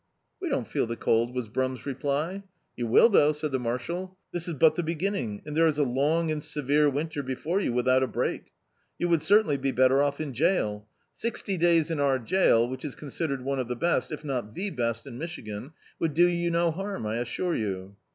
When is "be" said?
9.57-9.71